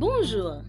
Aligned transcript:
Bonjour, 0.00 0.62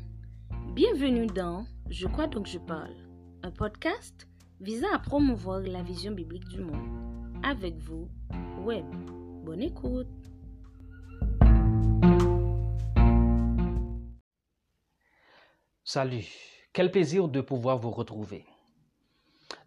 bienvenue 0.74 1.28
dans 1.28 1.64
Je 1.88 2.08
crois 2.08 2.26
donc 2.26 2.48
je 2.48 2.58
parle, 2.58 2.96
un 3.44 3.52
podcast 3.52 4.28
visant 4.60 4.92
à 4.92 4.98
promouvoir 4.98 5.60
la 5.60 5.84
vision 5.84 6.12
biblique 6.14 6.48
du 6.48 6.62
monde. 6.62 7.38
Avec 7.44 7.78
vous, 7.78 8.10
Web. 8.64 8.88
Bonne 9.46 9.62
écoute. 9.62 10.08
Salut, 15.84 16.26
quel 16.74 16.90
plaisir 16.90 17.28
de 17.28 17.42
pouvoir 17.42 17.78
vous 17.78 17.92
retrouver. 17.92 18.48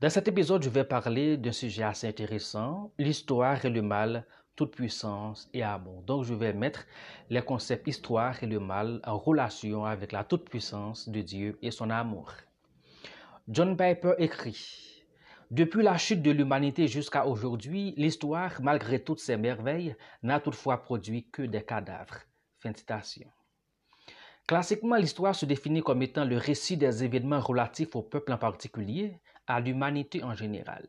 Dans 0.00 0.10
cet 0.10 0.26
épisode, 0.26 0.64
je 0.64 0.70
vais 0.70 0.82
parler 0.82 1.36
d'un 1.36 1.52
sujet 1.52 1.84
assez 1.84 2.08
intéressant, 2.08 2.90
l'histoire 2.98 3.64
et 3.64 3.70
le 3.70 3.82
mal, 3.82 4.26
toute 4.56 4.74
puissance 4.74 5.48
et 5.52 5.62
amour. 5.62 6.02
Donc, 6.02 6.24
je 6.24 6.34
vais 6.34 6.52
mettre 6.52 6.84
les 7.30 7.42
concepts 7.42 7.86
histoire 7.86 8.42
et 8.42 8.46
le 8.46 8.60
mal 8.60 9.00
en 9.04 9.18
relation 9.18 9.84
avec 9.84 10.12
la 10.12 10.24
toute 10.24 10.48
puissance 10.48 11.08
de 11.08 11.20
Dieu 11.20 11.58
et 11.62 11.70
son 11.70 11.90
amour. 11.90 12.32
John 13.48 13.76
Piper 13.76 14.14
écrit 14.18 15.04
Depuis 15.50 15.82
la 15.82 15.96
chute 15.98 16.22
de 16.22 16.30
l'humanité 16.30 16.86
jusqu'à 16.86 17.26
aujourd'hui, 17.26 17.94
l'histoire, 17.96 18.60
malgré 18.62 19.02
toutes 19.02 19.20
ses 19.20 19.36
merveilles, 19.36 19.96
n'a 20.22 20.40
toutefois 20.40 20.82
produit 20.82 21.28
que 21.30 21.42
des 21.42 21.62
cadavres. 21.62 22.20
Fin 22.60 22.70
de 22.70 22.76
citation. 22.76 23.28
Classiquement, 24.46 24.96
l'histoire 24.96 25.34
se 25.34 25.46
définit 25.46 25.82
comme 25.82 26.02
étant 26.02 26.24
le 26.24 26.36
récit 26.36 26.76
des 26.76 27.04
événements 27.04 27.40
relatifs 27.40 27.96
au 27.96 28.02
peuple 28.02 28.32
en 28.32 28.38
particulier, 28.38 29.20
à 29.46 29.60
l'humanité 29.60 30.22
en 30.22 30.34
général. 30.34 30.86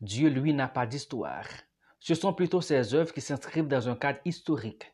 Dieu, 0.00 0.28
lui, 0.28 0.52
n'a 0.52 0.68
pas 0.68 0.86
d'histoire. 0.86 1.46
Ce 2.04 2.16
sont 2.16 2.34
plutôt 2.34 2.60
ses 2.60 2.94
œuvres 2.94 3.14
qui 3.14 3.20
s'inscrivent 3.20 3.68
dans 3.68 3.88
un 3.88 3.94
cadre 3.94 4.18
historique. 4.24 4.92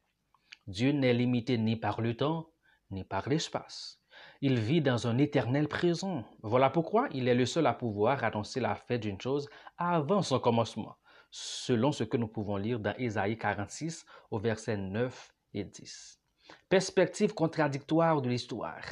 Dieu 0.66 0.92
n'est 0.92 1.14
limité 1.14 1.56
ni 1.56 1.74
par 1.74 2.02
le 2.02 2.14
temps, 2.14 2.50
ni 2.90 3.02
par 3.02 3.30
l'espace. 3.30 4.02
Il 4.42 4.58
vit 4.58 4.82
dans 4.82 5.06
un 5.06 5.16
éternel 5.16 5.68
présent. 5.68 6.26
Voilà 6.42 6.68
pourquoi 6.68 7.08
il 7.12 7.26
est 7.26 7.34
le 7.34 7.46
seul 7.46 7.66
à 7.66 7.72
pouvoir 7.72 8.22
annoncer 8.24 8.60
la 8.60 8.74
fête 8.74 9.00
d'une 9.00 9.18
chose 9.18 9.48
avant 9.78 10.20
son 10.20 10.38
commencement, 10.38 10.98
selon 11.30 11.92
ce 11.92 12.04
que 12.04 12.18
nous 12.18 12.28
pouvons 12.28 12.58
lire 12.58 12.78
dans 12.78 12.94
Ésaïe 12.98 13.38
46 13.38 14.04
au 14.30 14.38
verset 14.38 14.76
9 14.76 15.34
et 15.54 15.64
10. 15.64 16.20
Perspective 16.68 17.32
contradictoire 17.32 18.20
de 18.20 18.28
l'histoire. 18.28 18.82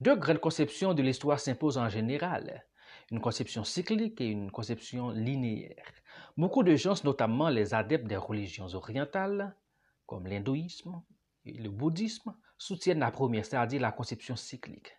Deux 0.00 0.16
grandes 0.16 0.40
conceptions 0.40 0.94
de 0.94 1.02
l'histoire 1.02 1.38
s'imposent 1.38 1.78
en 1.78 1.88
général 1.88 2.66
une 3.10 3.20
conception 3.20 3.64
cyclique 3.64 4.20
et 4.20 4.26
une 4.26 4.50
conception 4.50 5.10
linéaire. 5.10 5.92
Beaucoup 6.36 6.62
de 6.62 6.74
gens, 6.76 7.02
notamment 7.04 7.48
les 7.48 7.74
adeptes 7.74 8.06
des 8.06 8.16
religions 8.16 8.74
orientales, 8.74 9.54
comme 10.06 10.26
l'hindouisme 10.26 11.02
et 11.44 11.52
le 11.52 11.70
bouddhisme, 11.70 12.34
soutiennent 12.58 13.00
la 13.00 13.10
première, 13.10 13.44
c'est-à-dire 13.44 13.80
la 13.80 13.92
conception 13.92 14.36
cyclique. 14.36 14.96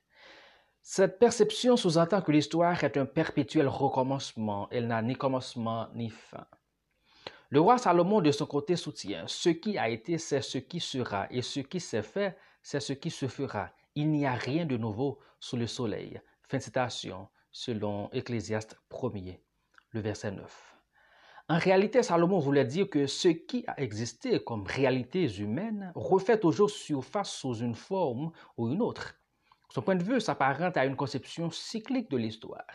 Cette 0.81 1.19
perception 1.19 1.75
sous-entend 1.75 2.21
que 2.21 2.31
l'histoire 2.31 2.81
est 2.83 2.97
un 2.97 3.05
perpétuel 3.05 3.67
recommencement, 3.67 4.69
elle 4.71 4.87
n'a 4.87 5.01
ni 5.01 5.15
commencement 5.15 5.89
ni 5.93 6.09
fin. 6.09 6.47
Le 7.49 7.61
roi 7.61 7.77
Salomon, 7.77 8.21
de 8.21 8.31
son 8.31 8.45
côté, 8.45 8.75
soutient 8.75 9.25
Ce 9.27 9.49
qui 9.49 9.77
a 9.77 9.89
été, 9.89 10.17
c'est 10.17 10.41
ce 10.41 10.57
qui 10.57 10.79
sera, 10.79 11.27
et 11.29 11.41
ce 11.41 11.61
qui 11.61 11.79
s'est 11.79 12.01
fait, 12.01 12.37
c'est 12.61 12.79
ce 12.79 12.93
qui 12.93 13.09
se 13.09 13.27
fera. 13.27 13.69
Il 13.95 14.11
n'y 14.11 14.25
a 14.25 14.33
rien 14.33 14.65
de 14.65 14.77
nouveau 14.77 15.19
sous 15.39 15.57
le 15.57 15.67
soleil. 15.67 16.19
Fin 16.43 16.57
de 16.57 16.63
citation 16.63 17.27
selon 17.51 18.09
Ecclésiaste 18.11 18.77
1er, 18.91 19.39
le 19.91 20.01
verset 20.01 20.31
9. 20.31 20.76
En 21.49 21.57
réalité, 21.57 22.03
Salomon 22.03 22.39
voulait 22.39 22.65
dire 22.65 22.89
que 22.89 23.07
ce 23.07 23.29
qui 23.29 23.63
a 23.67 23.79
existé 23.79 24.43
comme 24.43 24.65
réalités 24.65 25.27
humaines 25.39 25.93
refait 25.95 26.39
toujours 26.39 26.69
surface 26.69 27.31
sous 27.31 27.55
une 27.59 27.75
forme 27.75 28.31
ou 28.57 28.69
une 28.69 28.81
autre. 28.81 29.15
Son 29.69 29.81
point 29.81 29.95
de 29.95 30.03
vue 30.03 30.19
s'apparente 30.19 30.75
à 30.75 30.85
une 30.85 30.97
conception 30.97 31.49
cyclique 31.49 32.11
de 32.11 32.17
l'histoire. 32.17 32.65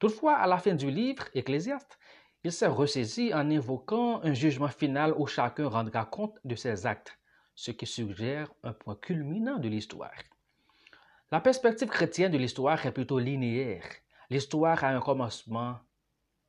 Toutefois, 0.00 0.34
à 0.34 0.48
la 0.48 0.58
fin 0.58 0.74
du 0.74 0.90
livre, 0.90 1.24
Ecclésiaste, 1.32 1.96
il 2.42 2.52
s'est 2.52 2.66
ressaisi 2.66 3.32
en 3.32 3.48
évoquant 3.50 4.20
un 4.22 4.34
jugement 4.34 4.68
final 4.68 5.14
où 5.16 5.26
chacun 5.26 5.68
rendra 5.68 6.04
compte 6.06 6.38
de 6.44 6.56
ses 6.56 6.86
actes, 6.86 7.16
ce 7.54 7.70
qui 7.70 7.86
suggère 7.86 8.52
un 8.64 8.72
point 8.72 8.96
culminant 8.96 9.58
de 9.58 9.68
l'histoire. 9.68 10.14
La 11.30 11.40
perspective 11.40 11.88
chrétienne 11.88 12.32
de 12.32 12.38
l'histoire 12.38 12.84
est 12.84 12.92
plutôt 12.92 13.18
linéaire. 13.18 13.84
L'histoire 14.28 14.82
a 14.82 14.88
un 14.88 15.00
commencement 15.00 15.78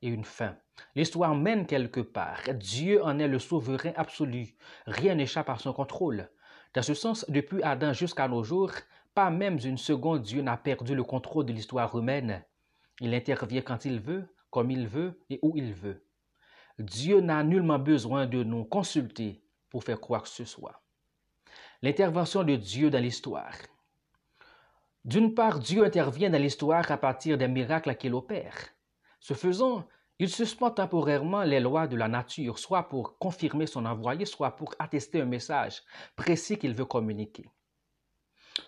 et 0.02 0.08
une 0.08 0.24
fin. 0.24 0.56
L'histoire 0.94 1.34
mène 1.34 1.66
quelque 1.66 2.00
part. 2.00 2.40
Dieu 2.54 3.02
en 3.04 3.18
est 3.18 3.28
le 3.28 3.38
souverain 3.38 3.92
absolu. 3.96 4.54
Rien 4.86 5.14
n'échappe 5.14 5.50
à 5.50 5.56
son 5.56 5.72
contrôle. 5.72 6.28
Dans 6.74 6.82
ce 6.82 6.94
sens, 6.94 7.24
depuis 7.28 7.62
Adam 7.62 7.92
jusqu'à 7.92 8.28
nos 8.28 8.42
jours, 8.44 8.72
pas 9.14 9.30
même 9.30 9.58
une 9.64 9.78
seconde 9.78 10.22
Dieu 10.22 10.42
n'a 10.42 10.56
perdu 10.56 10.94
le 10.94 11.04
contrôle 11.04 11.46
de 11.46 11.52
l'histoire 11.52 11.96
humaine. 11.96 12.44
Il 13.00 13.14
intervient 13.14 13.62
quand 13.62 13.84
il 13.84 14.00
veut, 14.00 14.28
comme 14.50 14.70
il 14.70 14.86
veut 14.86 15.20
et 15.30 15.38
où 15.42 15.56
il 15.56 15.72
veut. 15.72 16.04
Dieu 16.78 17.20
n'a 17.20 17.42
nullement 17.42 17.78
besoin 17.78 18.26
de 18.26 18.44
nous 18.44 18.64
consulter 18.64 19.42
pour 19.70 19.82
faire 19.84 20.00
quoi 20.00 20.20
que 20.20 20.28
ce 20.28 20.44
soit. 20.44 20.82
L'intervention 21.82 22.44
de 22.44 22.56
Dieu 22.56 22.90
dans 22.90 23.02
l'histoire. 23.02 23.54
D'une 25.04 25.34
part, 25.34 25.58
Dieu 25.58 25.84
intervient 25.84 26.30
dans 26.30 26.40
l'histoire 26.40 26.90
à 26.90 26.96
partir 26.96 27.38
des 27.38 27.48
miracles 27.48 27.96
qu'il 27.96 28.14
opère. 28.14 28.54
Ce 29.20 29.34
faisant, 29.34 29.86
il 30.20 30.28
suspend 30.28 30.72
temporairement 30.72 31.44
les 31.44 31.60
lois 31.60 31.86
de 31.86 31.96
la 31.96 32.08
nature, 32.08 32.58
soit 32.58 32.88
pour 32.88 33.18
confirmer 33.18 33.66
son 33.66 33.84
envoyé, 33.84 34.24
soit 34.24 34.56
pour 34.56 34.74
attester 34.78 35.20
un 35.20 35.26
message 35.26 35.82
précis 36.16 36.58
qu'il 36.58 36.74
veut 36.74 36.84
communiquer. 36.84 37.48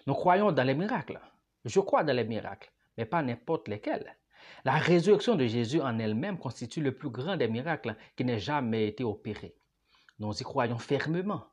Nous 0.07 0.15
croyons 0.15 0.53
dans 0.53 0.63
les 0.63 0.75
miracles. 0.75 1.21
Je 1.65 1.81
crois 1.81 2.05
dans 2.05 2.15
les 2.15 2.25
miracles, 2.25 2.73
mais 2.97 3.05
pas 3.05 3.23
n'importe 3.23 3.67
lesquels. 3.67 4.17
La 4.65 4.75
résurrection 4.75 5.35
de 5.35 5.47
Jésus 5.47 5.81
en 5.81 5.99
elle-même 5.99 6.39
constitue 6.39 6.81
le 6.81 6.95
plus 6.95 7.11
grand 7.11 7.37
des 7.37 7.49
miracles 7.49 7.97
qui 8.17 8.25
n'ait 8.25 8.39
jamais 8.39 8.87
été 8.87 9.03
opéré. 9.03 9.57
Nous 10.21 10.33
y 10.33 10.45
croyons 10.45 10.79
fermement. 10.79 11.47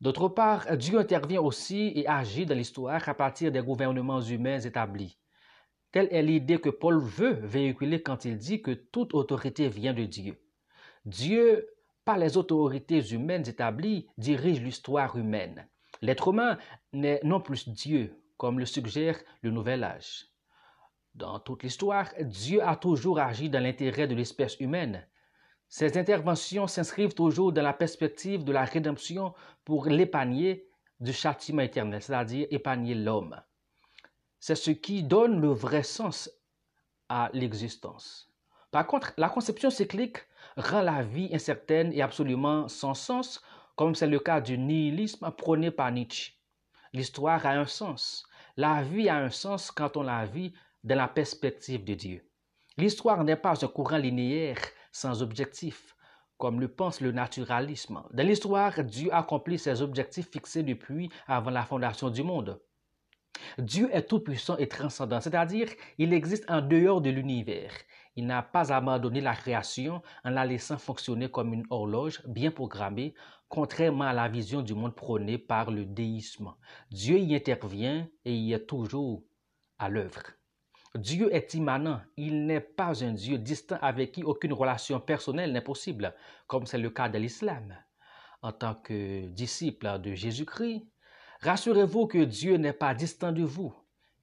D'autre 0.00 0.28
part, 0.28 0.76
Dieu 0.76 0.98
intervient 0.98 1.40
aussi 1.40 1.92
et 1.94 2.06
agit 2.06 2.44
dans 2.44 2.56
l'histoire 2.56 3.08
à 3.08 3.14
partir 3.14 3.50
des 3.50 3.62
gouvernements 3.62 4.20
humains 4.20 4.58
établis. 4.58 5.18
Telle 5.92 6.08
est 6.10 6.22
l'idée 6.22 6.58
que 6.58 6.70
Paul 6.70 6.98
veut 6.98 7.38
véhiculer 7.42 8.02
quand 8.02 8.24
il 8.24 8.38
dit 8.38 8.62
que 8.62 8.70
toute 8.70 9.12
autorité 9.12 9.68
vient 9.68 9.92
de 9.92 10.04
Dieu. 10.04 10.40
Dieu, 11.04 11.68
par 12.06 12.16
les 12.16 12.38
autorités 12.38 13.06
humaines 13.10 13.46
établies, 13.46 14.08
dirige 14.16 14.62
l'histoire 14.62 15.16
humaine. 15.18 15.68
L'être 16.00 16.28
humain 16.28 16.56
n'est 16.94 17.20
non 17.24 17.40
plus 17.40 17.68
Dieu, 17.68 18.18
comme 18.38 18.58
le 18.58 18.64
suggère 18.64 19.18
le 19.42 19.50
Nouvel 19.50 19.84
Âge. 19.84 20.28
Dans 21.14 21.38
toute 21.38 21.62
l'histoire, 21.62 22.08
Dieu 22.20 22.66
a 22.66 22.74
toujours 22.76 23.18
agi 23.18 23.50
dans 23.50 23.62
l'intérêt 23.62 24.08
de 24.08 24.14
l'espèce 24.14 24.58
humaine. 24.60 25.06
Ces 25.68 25.98
interventions 25.98 26.66
s'inscrivent 26.66 27.14
toujours 27.14 27.52
dans 27.52 27.62
la 27.62 27.74
perspective 27.74 28.44
de 28.44 28.52
la 28.52 28.64
rédemption 28.64 29.34
pour 29.64 29.86
l'épargner 29.86 30.66
du 31.00 31.12
châtiment 31.12 31.62
éternel, 31.62 32.00
c'est-à-dire 32.00 32.46
épargner 32.50 32.94
l'homme. 32.94 33.36
C'est 34.44 34.56
ce 34.56 34.72
qui 34.72 35.04
donne 35.04 35.40
le 35.40 35.52
vrai 35.52 35.84
sens 35.84 36.28
à 37.08 37.30
l'existence. 37.32 38.28
Par 38.72 38.88
contre, 38.88 39.12
la 39.16 39.28
conception 39.28 39.70
cyclique 39.70 40.18
rend 40.56 40.82
la 40.82 41.04
vie 41.04 41.30
incertaine 41.32 41.92
et 41.92 42.02
absolument 42.02 42.66
sans 42.66 42.94
sens, 42.94 43.40
comme 43.76 43.94
c'est 43.94 44.08
le 44.08 44.18
cas 44.18 44.40
du 44.40 44.58
nihilisme 44.58 45.30
prôné 45.30 45.70
par 45.70 45.92
Nietzsche. 45.92 46.32
L'histoire 46.92 47.46
a 47.46 47.50
un 47.50 47.66
sens. 47.66 48.26
La 48.56 48.82
vie 48.82 49.08
a 49.08 49.18
un 49.18 49.30
sens 49.30 49.70
quand 49.70 49.96
on 49.96 50.02
la 50.02 50.26
vit 50.26 50.52
dans 50.82 50.96
la 50.96 51.06
perspective 51.06 51.84
de 51.84 51.94
Dieu. 51.94 52.28
L'histoire 52.76 53.22
n'est 53.22 53.36
pas 53.36 53.64
un 53.64 53.68
courant 53.68 53.96
linéaire 53.96 54.58
sans 54.90 55.22
objectif, 55.22 55.94
comme 56.36 56.58
le 56.58 56.66
pense 56.66 57.00
le 57.00 57.12
naturalisme. 57.12 58.02
Dans 58.12 58.26
l'histoire, 58.26 58.82
Dieu 58.82 59.14
accomplit 59.14 59.60
ses 59.60 59.82
objectifs 59.82 60.32
fixés 60.32 60.64
depuis 60.64 61.10
avant 61.28 61.50
la 61.50 61.64
fondation 61.64 62.10
du 62.10 62.24
monde. 62.24 62.60
Dieu 63.58 63.88
est 63.92 64.08
tout-puissant 64.08 64.56
et 64.56 64.68
transcendant, 64.68 65.20
c'est-à-dire 65.20 65.68
il 65.98 66.12
existe 66.12 66.50
en 66.50 66.60
dehors 66.60 67.00
de 67.00 67.10
l'univers. 67.10 67.72
Il 68.16 68.26
n'a 68.26 68.42
pas 68.42 68.72
abandonné 68.72 69.20
la 69.20 69.34
création 69.34 70.02
en 70.24 70.30
la 70.30 70.44
laissant 70.44 70.78
fonctionner 70.78 71.30
comme 71.30 71.54
une 71.54 71.66
horloge 71.70 72.22
bien 72.26 72.50
programmée, 72.50 73.14
contrairement 73.48 74.04
à 74.04 74.12
la 74.12 74.28
vision 74.28 74.62
du 74.62 74.74
monde 74.74 74.94
prônée 74.94 75.38
par 75.38 75.70
le 75.70 75.84
déisme. 75.84 76.52
Dieu 76.90 77.18
y 77.18 77.34
intervient 77.34 78.06
et 78.24 78.34
y 78.34 78.52
est 78.52 78.66
toujours 78.66 79.22
à 79.78 79.88
l'œuvre. 79.88 80.22
Dieu 80.94 81.34
est 81.34 81.54
immanent, 81.54 82.02
il 82.18 82.44
n'est 82.44 82.60
pas 82.60 83.02
un 83.02 83.12
Dieu 83.12 83.38
distinct 83.38 83.78
avec 83.80 84.12
qui 84.12 84.24
aucune 84.24 84.52
relation 84.52 85.00
personnelle 85.00 85.52
n'est 85.52 85.62
possible, 85.62 86.14
comme 86.46 86.66
c'est 86.66 86.76
le 86.76 86.90
cas 86.90 87.08
de 87.08 87.16
l'islam. 87.16 87.74
En 88.42 88.52
tant 88.52 88.74
que 88.74 89.26
disciple 89.28 90.00
de 90.00 90.14
Jésus-Christ, 90.14 90.84
rassurez-vous 91.42 92.06
que 92.06 92.24
Dieu 92.24 92.56
n'est 92.56 92.72
pas 92.72 92.94
distinct 92.94 93.32
de 93.32 93.42
vous. 93.42 93.74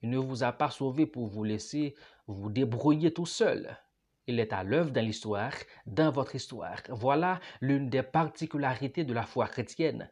Il 0.02 0.10
ne 0.10 0.18
vous 0.18 0.42
a 0.42 0.52
pas 0.52 0.70
sauvé 0.70 1.06
pour 1.06 1.26
vous 1.26 1.44
laisser 1.44 1.94
vous 2.26 2.50
débrouiller 2.50 3.12
tout 3.12 3.26
seul. 3.26 3.76
Il 4.26 4.38
est 4.38 4.52
à 4.52 4.62
l'œuvre 4.62 4.90
dans 4.90 5.04
l'histoire, 5.04 5.52
dans 5.86 6.10
votre 6.10 6.34
histoire. 6.34 6.80
Voilà 6.88 7.40
l'une 7.60 7.90
des 7.90 8.02
particularités 8.02 9.04
de 9.04 9.12
la 9.12 9.24
foi 9.24 9.46
chrétienne. 9.46 10.10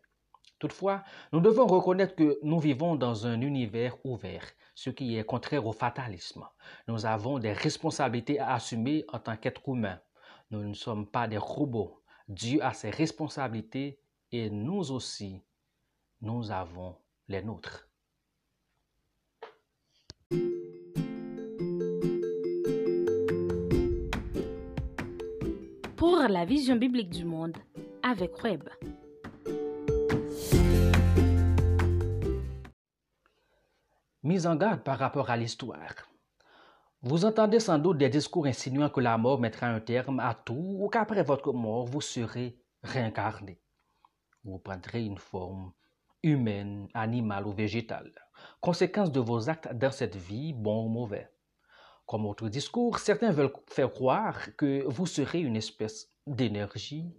Toutefois, 0.59 1.05
nous 1.33 1.41
devons 1.41 1.67
reconnaître 1.67 2.17
que 2.17 2.39
nous 2.43 2.59
vivons 2.59 2.97
dans 2.97 3.27
un 3.27 3.41
univers 3.41 3.97
ouvert, 4.05 4.45
ce 4.75 4.91
qui 4.91 5.17
est 5.17 5.25
contraire 5.25 5.67
au 5.67 5.73
fatalisme. 5.73 6.45
Nous 6.89 7.07
avons 7.07 7.39
des 7.39 7.53
responsabilités 7.53 8.41
à 8.41 8.55
assumer 8.55 9.05
en 9.09 9.21
tant 9.21 9.37
qu'êtres 9.37 9.69
humains. 9.69 10.01
Nous 10.51 10.65
ne 10.65 10.75
sommes 10.75 11.07
pas 11.07 11.29
des 11.29 11.39
robots. 11.39 12.03
Dieu 12.27 12.63
a 12.63 12.73
ses 12.73 12.91
responsabilités 12.91 14.01
et 14.33 14.51
nous 14.51 14.91
aussi, 14.91 15.45
nous 16.21 16.51
avons 16.51 16.97
les 17.29 17.43
nôtres. 17.43 17.89
Pour 25.97 26.19
la 26.29 26.45
vision 26.45 26.77
biblique 26.77 27.11
du 27.11 27.25
monde 27.25 27.57
avec 28.03 28.43
Web. 28.43 28.69
Mise 34.23 34.47
en 34.47 34.57
garde 34.57 34.83
par 34.83 34.99
rapport 34.99 35.31
à 35.31 35.37
l'histoire. 35.37 35.95
Vous 37.03 37.25
entendez 37.25 37.61
sans 37.61 37.79
doute 37.79 37.99
des 37.99 38.09
discours 38.09 38.47
insinuant 38.47 38.91
que 38.91 39.01
la 39.01 39.17
mort 39.17 39.41
mettra 39.41 39.69
un 39.69 39.81
terme 39.81 40.19
à 40.19 40.35
tout 40.35 40.77
ou 40.81 40.89
qu'après 40.89 41.23
votre 41.23 41.53
mort, 41.53 41.87
vous 41.87 42.01
serez 42.01 42.59
réincarné. 42.83 43.61
Vous 44.45 44.59
prendrez 44.59 45.05
une 45.05 45.19
forme 45.19 45.73
humaine, 46.23 46.89
animale 46.95 47.47
ou 47.47 47.53
végétale, 47.53 48.13
conséquence 48.61 49.13
de 49.13 49.21
vos 49.21 49.49
actes 49.49 49.73
dans 49.75 49.91
cette 49.91 50.17
vie, 50.17 50.53
bons 50.53 50.87
ou 50.87 50.89
mauvais. 50.89 51.31
Comme 52.07 52.27
autre 52.27 52.49
discours, 52.49 52.99
certains 52.99 53.31
veulent 53.31 53.53
faire 53.67 53.91
croire 53.91 54.57
que 54.57 54.85
vous 54.87 55.07
serez 55.07 55.41
une 55.41 55.57
espèce 55.57 56.11
d'énergie, 56.27 57.15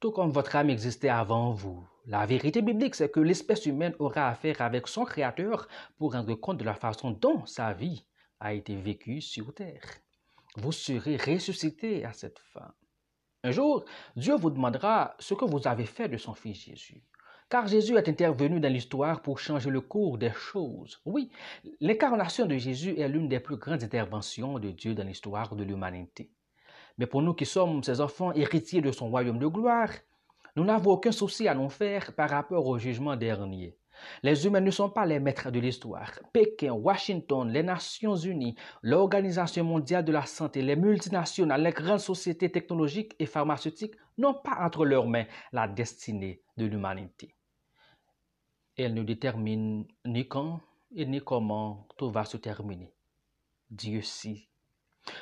tout 0.00 0.10
comme 0.10 0.32
votre 0.32 0.56
âme 0.56 0.70
existait 0.70 1.08
avant 1.08 1.52
vous. 1.52 1.86
La 2.06 2.26
vérité 2.26 2.60
biblique, 2.60 2.94
c'est 2.94 3.10
que 3.10 3.20
l'espèce 3.20 3.66
humaine 3.66 3.94
aura 3.98 4.28
affaire 4.28 4.60
avec 4.60 4.88
son 4.88 5.04
Créateur 5.04 5.68
pour 5.98 6.12
rendre 6.12 6.34
compte 6.34 6.58
de 6.58 6.64
la 6.64 6.74
façon 6.74 7.10
dont 7.12 7.46
sa 7.46 7.72
vie 7.72 8.04
a 8.40 8.52
été 8.52 8.76
vécue 8.76 9.20
sur 9.20 9.54
terre. 9.54 9.82
Vous 10.56 10.72
serez 10.72 11.16
ressuscité 11.16 12.04
à 12.04 12.12
cette 12.12 12.38
fin. 12.38 12.74
Un 13.42 13.50
jour, 13.50 13.84
Dieu 14.16 14.36
vous 14.36 14.50
demandera 14.50 15.16
ce 15.18 15.34
que 15.34 15.44
vous 15.44 15.66
avez 15.66 15.86
fait 15.86 16.08
de 16.08 16.16
son 16.16 16.34
Fils 16.34 16.64
Jésus. 16.64 17.02
Car 17.48 17.68
Jésus 17.68 17.96
est 17.96 18.08
intervenu 18.08 18.58
dans 18.58 18.72
l'histoire 18.72 19.20
pour 19.22 19.38
changer 19.38 19.70
le 19.70 19.80
cours 19.80 20.18
des 20.18 20.32
choses. 20.32 21.00
Oui, 21.04 21.30
l'incarnation 21.80 22.46
de 22.46 22.56
Jésus 22.56 22.98
est 22.98 23.08
l'une 23.08 23.28
des 23.28 23.40
plus 23.40 23.56
grandes 23.56 23.84
interventions 23.84 24.58
de 24.58 24.70
Dieu 24.70 24.94
dans 24.94 25.06
l'histoire 25.06 25.54
de 25.54 25.62
l'humanité. 25.62 26.30
Mais 26.98 27.06
pour 27.06 27.22
nous 27.22 27.34
qui 27.34 27.46
sommes 27.46 27.82
ses 27.82 28.00
enfants 28.00 28.32
héritiers 28.32 28.80
de 28.80 28.92
son 28.92 29.08
royaume 29.08 29.38
de 29.38 29.46
gloire, 29.46 29.90
nous 30.56 30.64
n'avons 30.64 30.92
aucun 30.92 31.12
souci 31.12 31.48
à 31.48 31.54
nous 31.54 31.68
faire 31.68 32.14
par 32.14 32.30
rapport 32.30 32.66
au 32.66 32.78
jugement 32.78 33.16
dernier. 33.16 33.76
Les 34.22 34.46
humains 34.46 34.60
ne 34.60 34.70
sont 34.70 34.90
pas 34.90 35.06
les 35.06 35.20
maîtres 35.20 35.50
de 35.50 35.60
l'histoire. 35.60 36.10
Pékin, 36.32 36.72
Washington, 36.72 37.48
les 37.50 37.62
Nations 37.62 38.16
Unies, 38.16 38.56
l'Organisation 38.82 39.64
mondiale 39.64 40.04
de 40.04 40.12
la 40.12 40.26
santé, 40.26 40.62
les 40.62 40.76
multinationales, 40.76 41.62
les 41.62 41.72
grandes 41.72 42.00
sociétés 42.00 42.50
technologiques 42.50 43.14
et 43.18 43.26
pharmaceutiques 43.26 43.94
n'ont 44.18 44.34
pas 44.34 44.58
entre 44.60 44.84
leurs 44.84 45.06
mains 45.06 45.26
la 45.52 45.68
destinée 45.68 46.42
de 46.56 46.66
l'humanité. 46.66 47.34
Elles 48.76 48.94
ne 48.94 49.02
déterminent 49.02 49.84
ni 50.04 50.26
quand 50.26 50.60
et 50.94 51.06
ni 51.06 51.20
comment 51.20 51.86
tout 51.96 52.10
va 52.10 52.24
se 52.24 52.36
terminer. 52.36 52.92
Dieu 53.70 54.02
si. 54.02 54.48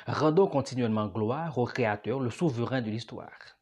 Rendons 0.07 0.47
continuellement 0.47 1.07
gloire 1.07 1.57
au 1.57 1.65
Créateur, 1.65 2.19
le 2.19 2.29
souverain 2.29 2.81
de 2.81 2.89
l'histoire. 2.89 3.57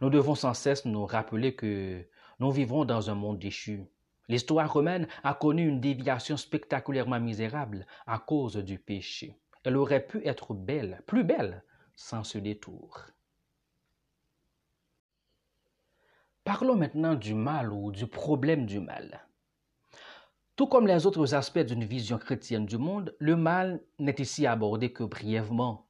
Nous 0.00 0.10
devons 0.10 0.34
sans 0.34 0.54
cesse 0.54 0.84
nous 0.84 1.06
rappeler 1.06 1.54
que 1.54 2.06
nous 2.40 2.50
vivons 2.50 2.84
dans 2.84 3.10
un 3.10 3.14
monde 3.14 3.38
déchu, 3.38 3.84
L'histoire 4.32 4.72
romaine 4.72 5.08
a 5.24 5.34
connu 5.34 5.68
une 5.68 5.78
déviation 5.78 6.38
spectaculairement 6.38 7.20
misérable 7.20 7.86
à 8.06 8.18
cause 8.18 8.56
du 8.56 8.78
péché. 8.78 9.38
Elle 9.62 9.76
aurait 9.76 10.06
pu 10.06 10.26
être 10.26 10.54
belle, 10.54 11.02
plus 11.06 11.22
belle, 11.22 11.62
sans 11.96 12.24
ce 12.24 12.38
détour. 12.38 13.04
Parlons 16.44 16.76
maintenant 16.76 17.14
du 17.14 17.34
mal 17.34 17.74
ou 17.74 17.92
du 17.92 18.06
problème 18.06 18.64
du 18.64 18.80
mal. 18.80 19.20
Tout 20.56 20.66
comme 20.66 20.86
les 20.86 21.04
autres 21.04 21.34
aspects 21.34 21.58
d'une 21.58 21.84
vision 21.84 22.16
chrétienne 22.16 22.64
du 22.64 22.78
monde, 22.78 23.14
le 23.18 23.36
mal 23.36 23.82
n'est 23.98 24.16
ici 24.18 24.46
abordé 24.46 24.94
que 24.94 25.04
brièvement. 25.04 25.86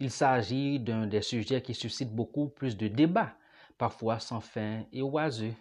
Il 0.00 0.10
s'agit 0.10 0.80
d'un 0.80 1.06
des 1.06 1.20
sujets 1.20 1.60
qui 1.60 1.74
suscite 1.74 2.14
beaucoup 2.14 2.48
plus 2.48 2.78
de 2.78 2.88
débats, 2.88 3.36
parfois 3.76 4.20
sans 4.20 4.40
fin 4.40 4.86
et 4.90 5.02
oiseux. 5.02 5.52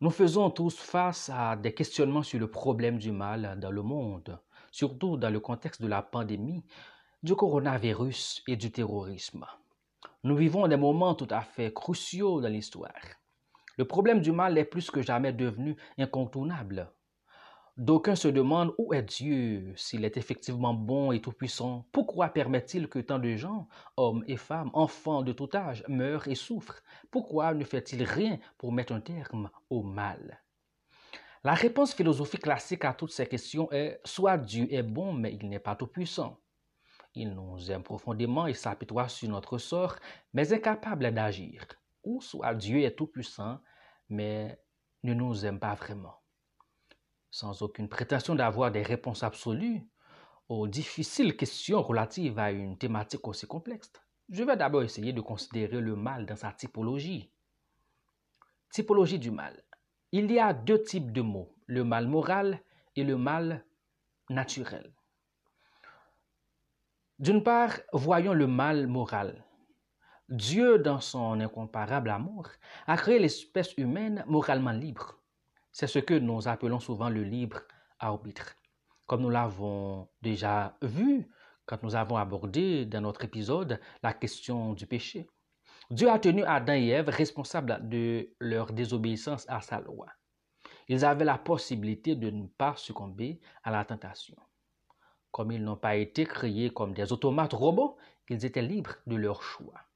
Nous 0.00 0.10
faisons 0.10 0.48
tous 0.50 0.78
face 0.78 1.28
à 1.28 1.56
des 1.56 1.74
questionnements 1.74 2.22
sur 2.22 2.38
le 2.38 2.48
problème 2.48 2.98
du 2.98 3.10
mal 3.10 3.58
dans 3.60 3.72
le 3.72 3.82
monde, 3.82 4.38
surtout 4.70 5.16
dans 5.16 5.28
le 5.28 5.40
contexte 5.40 5.82
de 5.82 5.88
la 5.88 6.02
pandémie, 6.02 6.64
du 7.24 7.34
coronavirus 7.34 8.44
et 8.46 8.54
du 8.54 8.70
terrorisme. 8.70 9.44
Nous 10.22 10.36
vivons 10.36 10.68
des 10.68 10.76
moments 10.76 11.16
tout 11.16 11.26
à 11.30 11.40
fait 11.40 11.74
cruciaux 11.74 12.40
dans 12.40 12.48
l'histoire. 12.48 12.92
Le 13.76 13.86
problème 13.86 14.20
du 14.20 14.30
mal 14.30 14.56
est 14.56 14.64
plus 14.64 14.88
que 14.88 15.02
jamais 15.02 15.32
devenu 15.32 15.76
incontournable. 15.98 16.92
D'aucuns 17.78 18.16
se 18.16 18.26
demandent 18.26 18.74
où 18.76 18.92
est 18.92 19.04
Dieu, 19.04 19.72
s'il 19.76 20.04
est 20.04 20.16
effectivement 20.16 20.74
bon 20.74 21.12
et 21.12 21.20
tout-puissant. 21.20 21.86
Pourquoi 21.92 22.28
permet-il 22.28 22.88
que 22.88 22.98
tant 22.98 23.20
de 23.20 23.36
gens, 23.36 23.68
hommes 23.96 24.24
et 24.26 24.36
femmes, 24.36 24.70
enfants 24.72 25.22
de 25.22 25.32
tout 25.32 25.48
âge, 25.54 25.84
meurent 25.86 26.26
et 26.26 26.34
souffrent? 26.34 26.82
Pourquoi 27.12 27.54
ne 27.54 27.62
fait-il 27.62 28.02
rien 28.02 28.40
pour 28.58 28.72
mettre 28.72 28.92
un 28.92 29.00
terme 29.00 29.48
au 29.70 29.84
mal? 29.84 30.42
La 31.44 31.54
réponse 31.54 31.94
philosophique 31.94 32.42
classique 32.42 32.84
à 32.84 32.94
toutes 32.94 33.12
ces 33.12 33.28
questions 33.28 33.70
est 33.70 34.00
soit 34.04 34.38
Dieu 34.38 34.66
est 34.74 34.82
bon, 34.82 35.12
mais 35.12 35.34
il 35.40 35.48
n'est 35.48 35.60
pas 35.60 35.76
tout-puissant. 35.76 36.36
Il 37.14 37.32
nous 37.32 37.70
aime 37.70 37.84
profondément 37.84 38.48
et 38.48 38.54
s'apitoie 38.54 39.08
sur 39.08 39.28
notre 39.28 39.56
sort, 39.56 39.94
mais 40.32 40.52
incapable 40.52 41.14
d'agir. 41.14 41.64
Ou 42.02 42.20
soit 42.22 42.54
Dieu 42.54 42.80
est 42.80 42.96
tout-puissant, 42.96 43.60
mais 44.08 44.60
ne 45.04 45.14
nous 45.14 45.46
aime 45.46 45.60
pas 45.60 45.74
vraiment 45.74 46.18
sans 47.30 47.62
aucune 47.62 47.88
prétention 47.88 48.34
d'avoir 48.34 48.70
des 48.70 48.82
réponses 48.82 49.22
absolues 49.22 49.86
aux 50.48 50.66
difficiles 50.66 51.36
questions 51.36 51.82
relatives 51.82 52.38
à 52.38 52.50
une 52.50 52.78
thématique 52.78 53.26
aussi 53.28 53.46
complexe, 53.46 53.92
je 54.30 54.44
vais 54.44 54.56
d'abord 54.56 54.82
essayer 54.82 55.12
de 55.12 55.20
considérer 55.20 55.80
le 55.80 55.96
mal 55.96 56.26
dans 56.26 56.36
sa 56.36 56.52
typologie. 56.52 57.30
Typologie 58.70 59.18
du 59.18 59.30
mal. 59.30 59.62
Il 60.12 60.30
y 60.30 60.38
a 60.38 60.52
deux 60.52 60.82
types 60.82 61.12
de 61.12 61.20
mots, 61.20 61.54
le 61.66 61.84
mal 61.84 62.06
moral 62.06 62.60
et 62.96 63.04
le 63.04 63.16
mal 63.16 63.64
naturel. 64.30 64.92
D'une 67.18 67.42
part, 67.42 67.72
voyons 67.92 68.32
le 68.32 68.46
mal 68.46 68.86
moral. 68.86 69.44
Dieu, 70.28 70.78
dans 70.78 71.00
son 71.00 71.40
incomparable 71.40 72.10
amour, 72.10 72.48
a 72.86 72.96
créé 72.96 73.18
l'espèce 73.18 73.74
humaine 73.76 74.24
moralement 74.26 74.72
libre. 74.72 75.17
C'est 75.72 75.86
ce 75.86 75.98
que 75.98 76.14
nous 76.14 76.48
appelons 76.48 76.80
souvent 76.80 77.08
le 77.08 77.22
libre 77.22 77.60
arbitre. 77.98 78.56
Comme 79.06 79.22
nous 79.22 79.30
l'avons 79.30 80.08
déjà 80.22 80.76
vu 80.82 81.28
quand 81.66 81.82
nous 81.82 81.96
avons 81.96 82.16
abordé 82.16 82.86
dans 82.86 83.02
notre 83.02 83.24
épisode 83.24 83.80
la 84.02 84.14
question 84.14 84.72
du 84.72 84.86
péché. 84.86 85.28
Dieu 85.90 86.10
a 86.10 86.18
tenu 86.18 86.42
Adam 86.44 86.74
et 86.74 86.88
Ève 86.88 87.08
responsables 87.08 87.88
de 87.88 88.30
leur 88.40 88.72
désobéissance 88.72 89.46
à 89.48 89.60
sa 89.60 89.80
loi. 89.80 90.06
Ils 90.88 91.04
avaient 91.04 91.24
la 91.24 91.38
possibilité 91.38 92.16
de 92.16 92.30
ne 92.30 92.46
pas 92.46 92.74
succomber 92.76 93.40
à 93.62 93.70
la 93.70 93.84
tentation. 93.84 94.36
Comme 95.30 95.52
ils 95.52 95.62
n'ont 95.62 95.76
pas 95.76 95.96
été 95.96 96.24
créés 96.24 96.70
comme 96.70 96.94
des 96.94 97.12
automates 97.12 97.52
robots, 97.52 97.98
ils 98.30 98.44
étaient 98.44 98.62
libres 98.62 98.96
de 99.06 99.16
leur 99.16 99.42
choix. 99.42 99.87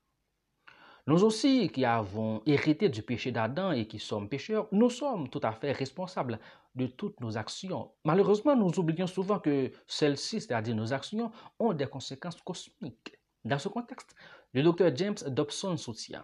Nous 1.08 1.24
aussi, 1.24 1.68
qui 1.70 1.84
avons 1.84 2.42
hérité 2.46 2.88
du 2.88 3.02
péché 3.02 3.32
d'Adam 3.32 3.72
et 3.72 3.86
qui 3.86 3.98
sommes 3.98 4.28
pécheurs, 4.28 4.68
nous 4.70 4.88
sommes 4.88 5.28
tout 5.28 5.40
à 5.42 5.50
fait 5.50 5.72
responsables 5.72 6.38
de 6.76 6.86
toutes 6.86 7.20
nos 7.20 7.36
actions. 7.36 7.90
Malheureusement, 8.04 8.54
nous 8.54 8.78
oublions 8.78 9.08
souvent 9.08 9.40
que 9.40 9.72
celles-ci, 9.88 10.40
c'est-à-dire 10.40 10.76
nos 10.76 10.92
actions, 10.92 11.32
ont 11.58 11.72
des 11.72 11.86
conséquences 11.86 12.40
cosmiques. 12.40 13.18
Dans 13.44 13.58
ce 13.58 13.68
contexte, 13.68 14.14
le 14.52 14.62
docteur 14.62 14.94
James 14.94 15.16
Dobson 15.26 15.76
soutient. 15.76 16.22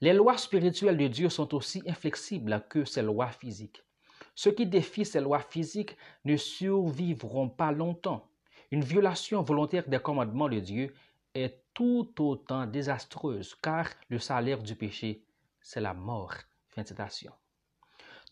Les 0.00 0.12
lois 0.12 0.38
spirituelles 0.38 0.96
de 0.96 1.08
Dieu 1.08 1.28
sont 1.28 1.52
aussi 1.56 1.82
inflexibles 1.88 2.64
que 2.68 2.84
ses 2.84 3.02
lois 3.02 3.30
physiques. 3.32 3.82
Ceux 4.36 4.52
qui 4.52 4.66
défient 4.66 5.04
ces 5.04 5.20
lois 5.20 5.40
physiques 5.40 5.96
ne 6.24 6.36
survivront 6.36 7.48
pas 7.48 7.72
longtemps. 7.72 8.28
Une 8.70 8.84
violation 8.84 9.42
volontaire 9.42 9.88
des 9.88 9.98
commandements 9.98 10.48
de 10.48 10.60
Dieu 10.60 10.94
est 11.34 11.64
tout 11.78 12.12
autant 12.18 12.66
désastreuse, 12.66 13.54
car 13.62 13.86
le 14.08 14.18
salaire 14.18 14.60
du 14.60 14.74
péché, 14.74 15.22
c'est 15.60 15.80
la 15.80 15.94
mort. 15.94 16.34
Fin 16.66 16.82
de 16.82 16.88
citation. 16.88 17.30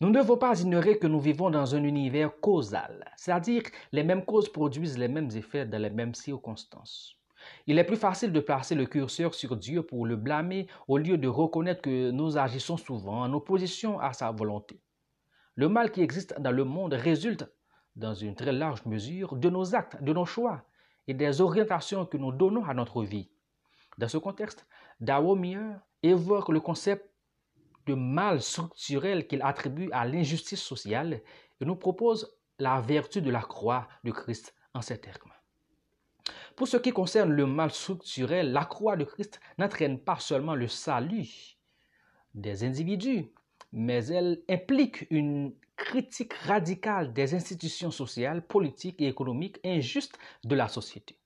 Nous 0.01 0.09
ne 0.09 0.19
devons 0.19 0.35
pas 0.35 0.59
ignorer 0.59 0.99
que 0.99 1.07
nous 1.07 1.21
vivons 1.21 1.49
dans 1.49 1.73
un 1.73 1.85
univers 1.85 2.41
causal, 2.41 3.09
c'est-à-dire 3.15 3.61
les 3.93 4.03
mêmes 4.03 4.25
causes 4.25 4.51
produisent 4.51 4.97
les 4.97 5.07
mêmes 5.07 5.29
effets 5.33 5.65
dans 5.65 5.81
les 5.81 5.89
mêmes 5.89 6.13
circonstances. 6.13 7.15
Il 7.67 7.79
est 7.79 7.85
plus 7.85 7.95
facile 7.95 8.33
de 8.33 8.41
placer 8.41 8.75
le 8.75 8.85
curseur 8.85 9.33
sur 9.33 9.55
Dieu 9.55 9.81
pour 9.81 10.05
le 10.05 10.17
blâmer 10.17 10.67
au 10.89 10.97
lieu 10.97 11.17
de 11.17 11.29
reconnaître 11.29 11.81
que 11.81 12.11
nous 12.11 12.37
agissons 12.37 12.75
souvent 12.75 13.21
en 13.21 13.31
opposition 13.31 13.97
à 13.97 14.11
sa 14.11 14.29
volonté. 14.29 14.81
Le 15.55 15.69
mal 15.69 15.93
qui 15.93 16.01
existe 16.01 16.37
dans 16.41 16.51
le 16.51 16.65
monde 16.65 16.95
résulte, 16.95 17.45
dans 17.95 18.13
une 18.13 18.35
très 18.35 18.51
large 18.51 18.85
mesure, 18.85 19.37
de 19.37 19.49
nos 19.49 19.73
actes, 19.73 20.03
de 20.03 20.11
nos 20.11 20.25
choix 20.25 20.65
et 21.07 21.13
des 21.13 21.39
orientations 21.39 22.05
que 22.05 22.17
nous 22.17 22.33
donnons 22.33 22.65
à 22.65 22.73
notre 22.73 23.03
vie. 23.05 23.29
Dans 23.97 24.07
ce 24.07 24.17
contexte, 24.17 24.67
Meyer 24.99 25.73
évoque 26.03 26.49
le 26.49 26.59
concept 26.59 27.09
de 27.87 27.95
mal 27.95 28.41
structurel 28.41 29.27
qu'il 29.27 29.41
attribue 29.41 29.89
à 29.91 30.05
l'injustice 30.05 30.61
sociale 30.61 31.21
et 31.59 31.65
nous 31.65 31.75
propose 31.75 32.37
la 32.59 32.79
vertu 32.81 33.21
de 33.21 33.31
la 33.31 33.41
croix 33.41 33.87
de 34.03 34.11
Christ 34.11 34.53
en 34.73 34.81
ces 34.81 34.99
termes. 34.99 35.31
Pour 36.55 36.67
ce 36.67 36.77
qui 36.77 36.91
concerne 36.91 37.31
le 37.31 37.45
mal 37.45 37.71
structurel, 37.71 38.51
la 38.51 38.65
croix 38.65 38.97
de 38.97 39.03
Christ 39.03 39.39
n'entraîne 39.57 39.99
pas 39.99 40.19
seulement 40.19 40.55
le 40.55 40.67
salut 40.67 41.57
des 42.33 42.63
individus, 42.63 43.31
mais 43.71 44.05
elle 44.07 44.43
implique 44.49 45.07
une 45.09 45.53
critique 45.75 46.33
radicale 46.33 47.13
des 47.13 47.33
institutions 47.33 47.91
sociales, 47.91 48.45
politiques 48.45 49.01
et 49.01 49.07
économiques 49.07 49.59
injustes 49.63 50.17
de 50.43 50.55
la 50.55 50.67
société. 50.67 51.17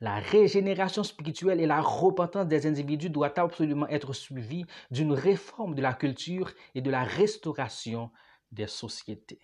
La 0.00 0.18
régénération 0.18 1.02
spirituelle 1.02 1.60
et 1.60 1.66
la 1.66 1.80
repentance 1.80 2.46
des 2.46 2.66
individus 2.66 3.10
doivent 3.10 3.32
absolument 3.36 3.88
être 3.88 4.12
suivies 4.12 4.64
d'une 4.90 5.12
réforme 5.12 5.74
de 5.74 5.82
la 5.82 5.94
culture 5.94 6.52
et 6.74 6.80
de 6.80 6.90
la 6.90 7.04
restauration 7.04 8.10
des 8.52 8.66
sociétés. 8.66 9.40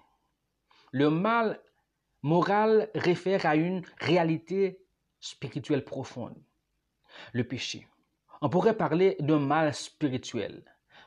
Le 0.93 1.11
mal 1.11 1.61
moral 2.23 2.91
réfère 2.95 3.47
à 3.47 3.57
une 3.57 3.83
réalité 3.99 4.81
spirituelle 5.21 5.85
profonde, 5.85 6.37
le 7.33 7.45
péché. 7.45 7.87
On 8.41 8.49
pourrait 8.49 8.77
parler 8.77 9.17
d'un 9.21 9.39
mal 9.39 9.75
spirituel, 9.75 10.65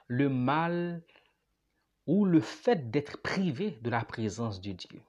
le 0.08 0.30
mal 0.30 1.04
ou 2.06 2.26
le 2.26 2.40
fait 2.40 2.90
d'être 2.90 3.22
privé 3.22 3.72
de 3.82 3.90
la 3.90 4.04
présence 4.04 4.62
de 4.62 4.72
Dieu. 4.72 5.02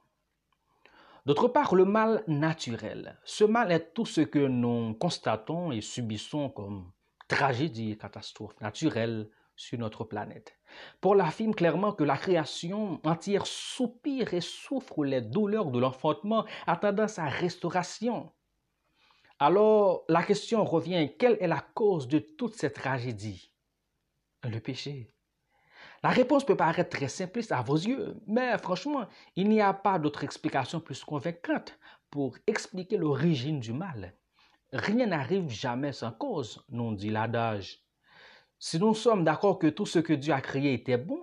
D'autre 1.29 1.47
part, 1.47 1.75
le 1.75 1.85
mal 1.85 2.23
naturel. 2.25 3.19
Ce 3.23 3.43
mal 3.43 3.71
est 3.71 3.93
tout 3.93 4.07
ce 4.07 4.21
que 4.21 4.39
nous 4.39 4.95
constatons 4.95 5.71
et 5.71 5.79
subissons 5.79 6.49
comme 6.49 6.91
tragédie 7.27 7.91
et 7.91 7.97
catastrophe 7.99 8.59
naturelle 8.61 9.29
sur 9.55 9.77
notre 9.77 10.05
planète. 10.05 10.57
Paul 11.01 11.21
affirme 11.21 11.53
clairement 11.53 11.93
que 11.93 12.03
la 12.03 12.17
création 12.17 12.99
entière 13.03 13.45
soupire 13.45 14.33
et 14.33 14.41
souffre 14.41 15.05
les 15.05 15.21
douleurs 15.21 15.69
de 15.69 15.77
l'enfantement, 15.77 16.47
attendant 16.65 17.07
sa 17.07 17.25
restauration. 17.25 18.31
Alors, 19.37 20.05
la 20.09 20.23
question 20.23 20.65
revient, 20.65 21.11
quelle 21.19 21.37
est 21.41 21.47
la 21.47 21.61
cause 21.61 22.07
de 22.07 22.17
toute 22.17 22.55
cette 22.55 22.73
tragédie? 22.73 23.53
Le 24.43 24.59
péché. 24.59 25.13
La 26.01 26.09
réponse 26.09 26.45
peut 26.45 26.55
paraître 26.55 26.89
très 26.89 27.09
simpliste 27.09 27.51
à 27.51 27.61
vos 27.61 27.75
yeux, 27.75 28.15
mais 28.25 28.57
franchement, 28.57 29.07
il 29.35 29.49
n'y 29.49 29.61
a 29.61 29.73
pas 29.73 29.99
d'autre 29.99 30.23
explication 30.23 30.79
plus 30.79 31.03
convaincante 31.03 31.77
pour 32.09 32.37
expliquer 32.47 32.97
l'origine 32.97 33.59
du 33.59 33.73
mal. 33.73 34.13
Rien 34.71 35.07
n'arrive 35.07 35.49
jamais 35.49 35.91
sans 35.91 36.11
cause, 36.11 36.63
nous 36.69 36.95
dit 36.95 37.09
l'adage. 37.09 37.83
Si 38.59 38.79
nous 38.79 38.93
sommes 38.93 39.23
d'accord 39.23 39.59
que 39.59 39.67
tout 39.67 39.85
ce 39.85 39.99
que 39.99 40.13
Dieu 40.13 40.33
a 40.33 40.41
créé 40.41 40.73
était 40.73 40.97
bon, 40.97 41.21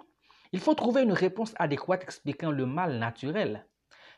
il 0.52 0.61
faut 0.61 0.75
trouver 0.75 1.02
une 1.02 1.12
réponse 1.12 1.54
adéquate 1.56 2.02
expliquant 2.02 2.50
le 2.50 2.66
mal 2.66 2.99
naturel. 2.99 3.66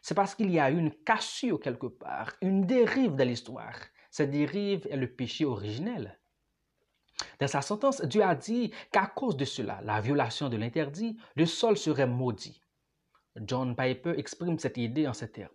C'est 0.02 0.14
parce 0.14 0.34
qu'il 0.34 0.50
y 0.50 0.58
a 0.58 0.70
une 0.70 0.92
cassure 0.92 1.60
quelque 1.60 1.86
part, 1.86 2.32
une 2.42 2.66
dérive 2.66 3.16
de 3.16 3.24
l'histoire. 3.24 3.76
Cette 4.10 4.30
dérive 4.30 4.86
est 4.90 4.96
le 4.96 5.12
péché 5.12 5.44
originel. 5.44 6.18
Dans 7.40 7.48
sa 7.48 7.62
sentence, 7.62 8.00
Dieu 8.02 8.22
a 8.22 8.34
dit 8.34 8.72
qu'à 8.92 9.06
cause 9.06 9.36
de 9.36 9.44
cela, 9.44 9.80
la 9.84 10.00
violation 10.00 10.48
de 10.48 10.56
l'interdit, 10.56 11.16
le 11.36 11.46
sol 11.46 11.76
serait 11.76 12.06
maudit. 12.06 12.60
John 13.36 13.76
Piper 13.76 14.14
exprime 14.16 14.58
cette 14.58 14.76
idée 14.76 15.06
en 15.06 15.12
ces 15.12 15.30
termes. 15.30 15.52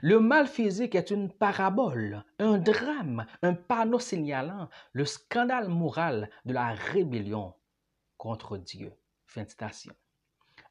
Le 0.00 0.20
mal 0.20 0.46
physique 0.46 0.94
est 0.94 1.10
une 1.10 1.30
parabole, 1.30 2.24
un 2.38 2.58
drame, 2.58 3.26
un 3.42 3.54
panneau 3.54 3.98
signalant 3.98 4.68
le 4.92 5.04
scandale 5.04 5.68
moral 5.68 6.30
de 6.46 6.54
la 6.54 6.72
rébellion 6.72 7.54
contre 8.16 8.56
Dieu. 8.56 8.92
Fin. 9.26 9.44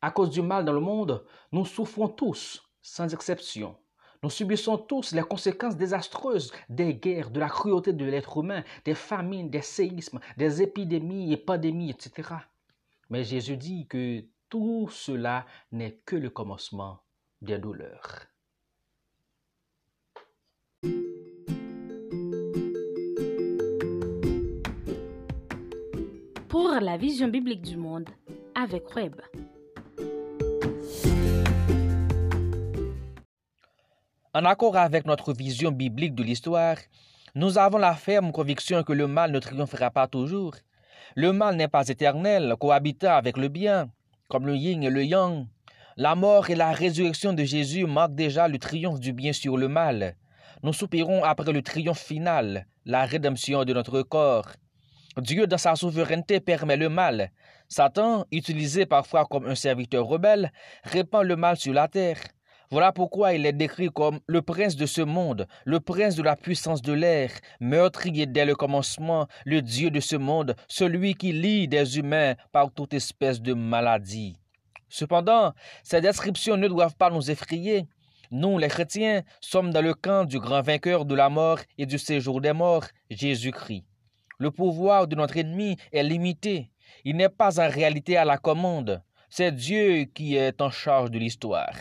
À 0.02 0.12
cause 0.12 0.32
du 0.32 0.42
mal 0.42 0.66
dans 0.66 0.74
le 0.74 0.80
monde, 0.80 1.24
nous 1.52 1.66
souffrons 1.66 2.08
tous, 2.08 2.64
sans 2.82 3.14
exception. 3.14 3.78
Nous 4.26 4.32
subissons 4.32 4.80
tous 4.80 5.12
les 5.12 5.22
conséquences 5.22 5.78
désastreuses 5.78 6.52
des 6.68 6.96
guerres, 6.96 7.30
de 7.30 7.40
la 7.40 7.48
cruauté 7.48 7.94
de 7.94 8.06
l'être 8.06 8.38
humain, 8.40 8.64
des 8.84 8.96
famines, 8.96 9.52
des 9.52 9.62
séismes, 9.62 10.20
des 10.36 10.64
épidémies 10.64 11.32
et 11.32 11.38
pandémies, 11.38 11.92
etc. 11.92 12.30
Mais 13.12 13.24
Jésus 13.24 13.56
dit 13.56 13.86
que 13.86 14.24
tout 14.50 14.90
cela 14.90 15.46
n'est 15.72 16.02
que 16.08 16.16
le 16.16 16.32
commencement 16.32 17.02
des 17.44 17.60
douleurs. 17.60 18.26
Pour 26.50 26.70
la 26.82 26.98
vision 26.98 27.28
biblique 27.28 27.62
du 27.62 27.78
monde 27.78 28.10
avec 28.56 28.96
Web. 28.96 29.22
En 34.36 34.44
accord 34.44 34.76
avec 34.76 35.06
notre 35.06 35.32
vision 35.32 35.72
biblique 35.72 36.14
de 36.14 36.22
l'histoire, 36.22 36.76
nous 37.36 37.58
avons 37.58 37.78
la 37.78 37.96
ferme 37.96 38.34
conviction 38.34 38.84
que 38.84 38.92
le 38.92 39.08
mal 39.08 39.32
ne 39.32 39.40
triomphera 39.40 39.92
pas 39.92 40.10
toujours. 40.10 40.56
Le 41.16 41.32
mal 41.32 41.56
n'est 41.56 41.70
pas 41.70 41.88
éternel, 41.88 42.54
cohabitant 42.60 43.16
avec 43.16 43.38
le 43.38 43.48
bien, 43.48 43.90
comme 44.28 44.46
le 44.46 44.58
yin 44.58 44.84
et 44.84 44.90
le 44.90 45.06
yang. 45.06 45.48
La 45.96 46.16
mort 46.16 46.50
et 46.50 46.56
la 46.56 46.74
résurrection 46.74 47.32
de 47.32 47.46
Jésus 47.46 47.86
marquent 47.86 48.16
déjà 48.16 48.50
le 48.50 48.60
triomphe 48.60 49.00
du 49.00 49.14
bien 49.14 49.32
sur 49.32 49.56
le 49.56 49.70
mal. 49.70 50.18
Nous 50.64 50.74
soupirons 50.74 51.24
après 51.24 51.54
le 51.54 51.62
triomphe 51.62 52.04
final, 52.04 52.68
la 52.84 53.06
rédemption 53.06 53.64
de 53.64 53.72
notre 53.72 54.02
corps. 54.02 54.50
Dieu, 55.18 55.48
dans 55.48 55.58
sa 55.58 55.78
souveraineté, 55.78 56.42
permet 56.42 56.76
le 56.76 56.90
mal. 56.90 57.32
Satan, 57.70 58.26
utilisé 58.34 58.86
parfois 58.86 59.24
comme 59.24 59.48
un 59.48 59.56
serviteur 59.56 60.06
rebelle, 60.06 60.52
répand 60.84 61.24
le 61.24 61.38
mal 61.38 61.56
sur 61.56 61.72
la 61.72 61.88
terre. 61.88 62.18
Voilà 62.76 62.92
pourquoi 62.92 63.32
il 63.32 63.46
est 63.46 63.54
décrit 63.54 63.88
comme 63.88 64.20
le 64.28 64.42
prince 64.42 64.76
de 64.76 64.86
ce 64.86 65.00
monde, 65.00 65.48
le 65.64 65.80
prince 65.80 66.18
de 66.18 66.24
la 66.24 66.36
puissance 66.36 66.82
de 66.82 66.92
l'air, 66.92 67.32
meurtrier 67.62 68.26
dès 68.26 68.44
le 68.44 68.54
commencement, 68.54 69.28
le 69.46 69.62
Dieu 69.62 69.90
de 69.92 70.02
ce 70.02 70.18
monde, 70.18 70.58
celui 70.68 71.14
qui 71.14 71.32
lie 71.32 71.70
des 71.70 71.98
humains 71.98 72.36
par 72.52 72.70
toute 72.74 72.94
espèce 72.94 73.42
de 73.42 73.54
maladie. 73.54 74.36
Cependant, 74.90 75.54
ces 75.84 76.02
descriptions 76.02 76.58
ne 76.58 76.68
doivent 76.68 76.98
pas 76.98 77.10
nous 77.10 77.32
effrayer. 77.32 77.88
Nous, 78.30 78.58
les 78.58 78.68
chrétiens, 78.68 79.24
sommes 79.40 79.72
dans 79.72 79.82
le 79.82 79.94
camp 79.94 80.26
du 80.26 80.42
grand 80.42 80.62
vainqueur 80.62 81.06
de 81.06 81.16
la 81.16 81.30
mort 81.30 81.60
et 81.78 81.86
du 81.86 81.98
séjour 81.98 82.42
des 82.42 82.52
morts, 82.52 82.88
Jésus-Christ. 83.10 83.86
Le 84.38 84.52
pouvoir 84.52 85.08
de 85.08 85.16
notre 85.16 85.38
ennemi 85.38 85.78
est 85.94 86.04
limité. 86.04 86.72
Il 87.06 87.16
n'est 87.16 87.30
pas 87.30 87.58
en 87.62 87.70
réalité 87.70 88.18
à 88.18 88.26
la 88.26 88.38
commande. 88.38 89.02
C'est 89.30 89.54
Dieu 89.54 90.04
qui 90.14 90.36
est 90.36 90.60
en 90.60 90.72
charge 90.72 91.10
de 91.10 91.20
l'histoire. 91.20 91.72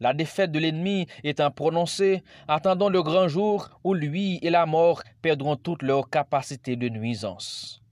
La 0.00 0.12
défaite 0.12 0.52
de 0.52 0.58
l'ennemi 0.58 1.06
étant 1.24 1.50
prononcée, 1.50 2.22
attendons 2.48 2.90
le 2.90 3.02
grand 3.02 3.28
jour 3.28 3.70
où 3.82 3.94
lui 3.94 4.38
et 4.42 4.50
la 4.50 4.66
mort 4.66 5.02
perdront 5.22 5.56
toute 5.56 5.82
leur 5.82 6.10
capacité 6.10 6.76
de 6.76 6.88
nuisance. 6.88 7.82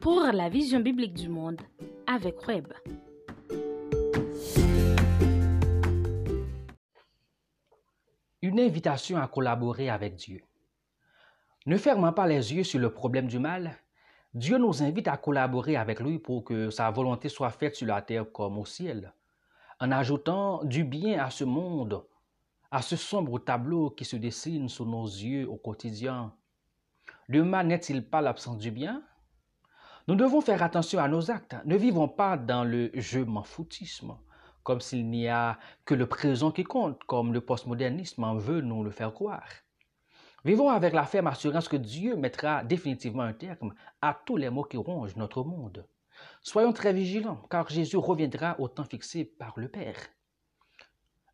Pour 0.00 0.22
la 0.32 0.48
vision 0.48 0.80
biblique 0.80 1.14
du 1.14 1.28
monde, 1.28 1.60
avec 2.06 2.46
Web. 2.46 2.72
Une 8.40 8.60
invitation 8.60 9.18
à 9.18 9.26
collaborer 9.26 9.90
avec 9.90 10.14
Dieu. 10.14 10.42
Ne 11.66 11.76
fermons 11.76 12.12
pas 12.12 12.26
les 12.26 12.54
yeux 12.54 12.62
sur 12.62 12.78
le 12.78 12.90
problème 12.90 13.26
du 13.26 13.38
mal, 13.38 13.76
Dieu 14.34 14.58
nous 14.58 14.82
invite 14.82 15.08
à 15.08 15.16
collaborer 15.16 15.76
avec 15.76 16.00
lui 16.00 16.18
pour 16.18 16.44
que 16.44 16.68
sa 16.68 16.90
volonté 16.90 17.30
soit 17.30 17.50
faite 17.50 17.76
sur 17.76 17.86
la 17.86 18.02
terre 18.02 18.30
comme 18.30 18.58
au 18.58 18.66
ciel, 18.66 19.14
en 19.80 19.90
ajoutant 19.90 20.62
du 20.64 20.84
bien 20.84 21.24
à 21.24 21.30
ce 21.30 21.44
monde, 21.44 22.04
à 22.70 22.82
ce 22.82 22.94
sombre 22.96 23.38
tableau 23.38 23.88
qui 23.88 24.04
se 24.04 24.16
dessine 24.16 24.68
sous 24.68 24.84
nos 24.84 25.06
yeux 25.06 25.48
au 25.48 25.56
quotidien. 25.56 26.34
Le 27.26 27.42
mal 27.42 27.68
n'est-il 27.68 28.04
pas 28.04 28.20
l'absence 28.20 28.58
du 28.58 28.70
bien? 28.70 29.02
Nous 30.08 30.14
devons 30.14 30.42
faire 30.42 30.62
attention 30.62 31.00
à 31.00 31.08
nos 31.08 31.30
actes. 31.30 31.56
Ne 31.64 31.76
vivons 31.76 32.08
pas 32.08 32.36
dans 32.36 32.64
le 32.64 32.90
je 32.94 33.20
m'en 33.20 33.42
foutisme, 33.42 34.16
comme 34.62 34.80
s'il 34.80 35.08
n'y 35.08 35.28
a 35.28 35.58
que 35.86 35.94
le 35.94 36.06
présent 36.06 36.50
qui 36.50 36.64
compte, 36.64 37.02
comme 37.04 37.32
le 37.32 37.40
postmodernisme 37.40 38.24
en 38.24 38.36
veut 38.36 38.60
nous 38.60 38.84
le 38.84 38.90
faire 38.90 39.14
croire. 39.14 39.48
Vivons 40.48 40.70
avec 40.70 40.94
la 40.94 41.04
ferme 41.04 41.26
assurance 41.26 41.68
que 41.68 41.76
Dieu 41.76 42.16
mettra 42.16 42.64
définitivement 42.64 43.24
un 43.24 43.34
terme 43.34 43.74
à 44.00 44.18
tous 44.24 44.38
les 44.38 44.48
maux 44.48 44.64
qui 44.64 44.78
rongent 44.78 45.14
notre 45.16 45.42
monde. 45.44 45.86
Soyons 46.40 46.72
très 46.72 46.94
vigilants, 46.94 47.42
car 47.50 47.68
Jésus 47.68 47.98
reviendra 47.98 48.58
au 48.58 48.66
temps 48.66 48.86
fixé 48.86 49.26
par 49.26 49.52
le 49.60 49.68
Père. 49.68 49.98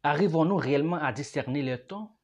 Arrivons-nous 0.02 0.56
réellement 0.56 0.96
à 0.96 1.12
discerner 1.12 1.62
le 1.62 1.78
temps? 1.78 2.18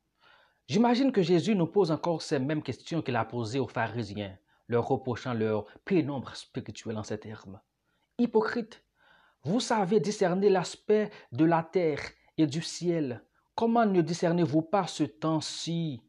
J'imagine 0.67 1.13
que 1.13 1.23
Jésus 1.23 1.55
nous 1.55 1.69
pose 1.69 1.93
encore 1.93 2.23
ces 2.23 2.41
mêmes 2.41 2.61
questions 2.61 3.03
qu'il 3.03 3.15
a 3.15 3.25
posées 3.25 3.61
aux 3.61 3.69
pharisiens 3.69 4.37
leur 4.67 4.89
reprochant 4.89 5.33
leur 5.33 5.67
pénombre 5.85 6.35
spirituelle 6.35 6.99
en 6.99 7.05
ces 7.05 7.21
termes. 7.21 7.61
Hypocrite, 8.19 8.83
vous 9.45 9.61
savez 9.61 10.01
discerner 10.01 10.51
l'aspect 10.51 11.13
de 11.31 11.45
la 11.45 11.63
terre 11.63 12.01
et 12.37 12.49
du 12.49 12.63
ciel. 12.63 13.23
Comment 13.55 13.87
ne 13.87 14.01
discernez-vous 14.01 14.63
pas 14.63 14.89
ce 14.89 15.05
temps-ci? 15.05 16.03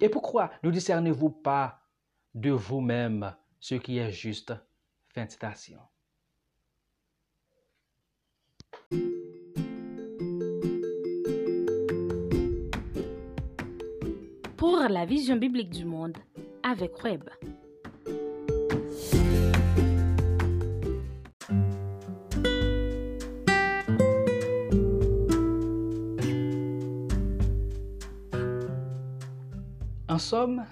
Et 0.00 0.08
pourquoi 0.08 0.50
ne 0.62 0.70
discernez-vous 0.70 1.30
pas 1.30 1.80
de 2.34 2.50
vous-même 2.50 3.34
ce 3.60 3.76
qui 3.76 3.98
est 3.98 4.10
juste? 4.10 4.52
Fin 5.08 5.24
de 5.24 5.30
citation. 5.30 5.80
Pour 14.56 14.78
la 14.90 15.06
vision 15.06 15.36
biblique 15.36 15.70
du 15.70 15.86
monde 15.86 16.18
avec 16.62 17.02
Web. 17.02 17.24
En 30.16 30.18
somme, 30.18 30.64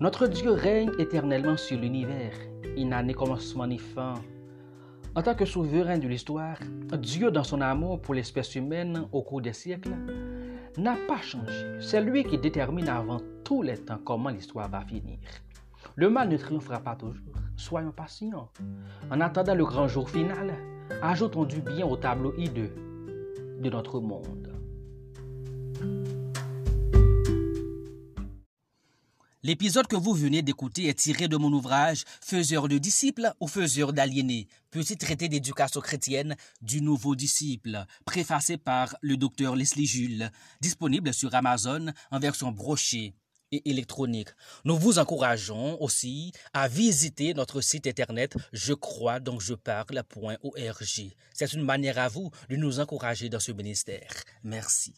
notre 0.00 0.26
Dieu 0.26 0.50
règne 0.50 0.90
éternellement 0.98 1.56
sur 1.56 1.78
l'univers. 1.78 2.32
Il 2.76 2.88
n'a 2.88 3.00
ni 3.00 3.14
commencement 3.14 3.68
ni 3.68 3.78
fin. 3.78 4.14
En 5.14 5.22
tant 5.22 5.36
que 5.36 5.44
souverain 5.44 5.98
de 5.98 6.08
l'histoire, 6.08 6.58
Dieu, 6.98 7.30
dans 7.30 7.44
son 7.44 7.60
amour 7.60 8.02
pour 8.02 8.14
l'espèce 8.14 8.56
humaine 8.56 9.06
au 9.12 9.22
cours 9.22 9.40
des 9.40 9.52
siècles, 9.52 9.94
n'a 10.76 10.96
pas 11.06 11.20
changé. 11.20 11.78
C'est 11.80 12.00
lui 12.00 12.24
qui 12.24 12.38
détermine 12.38 12.88
avant 12.88 13.20
tous 13.44 13.62
les 13.62 13.78
temps 13.78 14.00
comment 14.04 14.30
l'histoire 14.30 14.68
va 14.68 14.80
finir. 14.80 15.20
Le 15.94 16.10
mal 16.10 16.28
ne 16.28 16.36
triomphera 16.36 16.80
pas 16.80 16.96
toujours. 16.96 17.36
Soyons 17.56 17.92
patients. 17.92 18.48
En 19.12 19.20
attendant 19.20 19.54
le 19.54 19.64
grand 19.64 19.86
jour 19.86 20.10
final, 20.10 20.56
ajoutons 21.02 21.44
du 21.44 21.60
bien 21.60 21.86
au 21.86 21.96
tableau 21.96 22.34
hideux 22.36 22.74
de 23.60 23.70
notre 23.70 24.00
monde. 24.00 24.49
L'épisode 29.42 29.86
que 29.86 29.96
vous 29.96 30.12
venez 30.12 30.42
d'écouter 30.42 30.88
est 30.88 30.98
tiré 30.98 31.26
de 31.26 31.38
mon 31.38 31.50
ouvrage 31.50 32.04
Faiseur 32.20 32.68
de 32.68 32.76
disciples 32.76 33.32
ou 33.40 33.48
Faiseur 33.48 33.94
d'aliénés, 33.94 34.48
petit 34.70 34.98
traité 34.98 35.30
d'éducation 35.30 35.80
chrétienne 35.80 36.36
du 36.60 36.82
nouveau 36.82 37.16
disciple, 37.16 37.86
préfacé 38.04 38.58
par 38.58 38.94
le 39.00 39.16
docteur 39.16 39.56
Leslie 39.56 39.86
Jules, 39.86 40.30
disponible 40.60 41.14
sur 41.14 41.34
Amazon 41.34 41.86
en 42.10 42.18
version 42.18 42.52
brochée 42.52 43.14
et 43.50 43.70
électronique. 43.70 44.28
Nous 44.66 44.76
vous 44.76 44.98
encourageons 44.98 45.80
aussi 45.80 46.32
à 46.52 46.68
visiter 46.68 47.32
notre 47.32 47.62
site 47.62 47.86
internet 47.86 48.36
je 48.52 48.74
crois 48.74 49.20
donc 49.20 49.40
je 49.40 49.54
parle.org. 49.54 51.14
C'est 51.32 51.52
une 51.54 51.64
manière 51.64 51.98
à 51.98 52.08
vous 52.08 52.30
de 52.50 52.56
nous 52.56 52.78
encourager 52.78 53.30
dans 53.30 53.40
ce 53.40 53.52
ministère. 53.52 54.10
Merci. 54.44 54.92